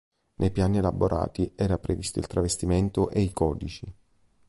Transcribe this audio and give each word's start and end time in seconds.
Nei 0.37 0.49
piani 0.49 0.79
elaborati 0.79 1.51
era 1.55 1.77
previsto 1.77 2.17
il 2.17 2.25
travestimento 2.25 3.11
e 3.11 3.21
i 3.21 3.29
codici. 3.31 3.93